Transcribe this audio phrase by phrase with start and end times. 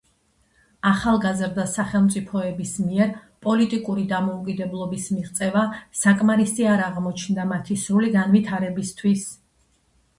[0.91, 3.11] ახალგაზრდა სახელმწიფოების მიერ
[3.47, 5.69] პოლიტიკური დამოუკიდებლობის მიღწევა
[6.03, 9.31] საკმარისი არ აღმოჩნდა მათი სრული განვითარებისთვის.